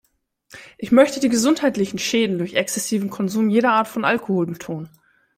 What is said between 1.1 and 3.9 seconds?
die gesundheitlichen Schäden durch exzessiven Konsum jeder Art